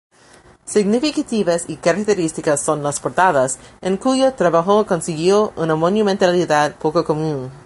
[0.65, 7.51] Significativas y características son las portadas, en cuyo trabajó consiguió una monumentalidad poco común.